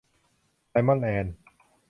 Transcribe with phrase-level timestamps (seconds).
[0.69, 1.33] ไรมอน แลนด์